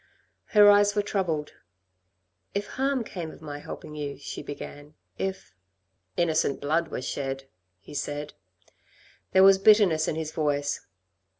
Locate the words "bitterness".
9.59-10.07